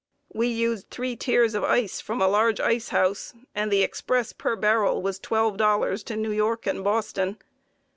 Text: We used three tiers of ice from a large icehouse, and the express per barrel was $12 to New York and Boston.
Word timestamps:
We 0.33 0.47
used 0.47 0.89
three 0.89 1.15
tiers 1.15 1.53
of 1.53 1.63
ice 1.63 2.01
from 2.01 2.23
a 2.23 2.27
large 2.27 2.59
icehouse, 2.59 3.35
and 3.53 3.71
the 3.71 3.83
express 3.83 4.33
per 4.33 4.55
barrel 4.55 4.99
was 5.03 5.19
$12 5.19 6.03
to 6.05 6.15
New 6.15 6.31
York 6.31 6.65
and 6.65 6.83
Boston. 6.83 7.37